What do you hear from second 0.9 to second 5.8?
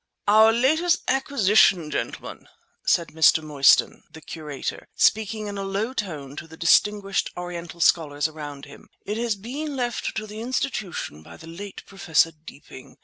acquisition, gentlemen," said Mr. Mostyn, the curator, speaking in a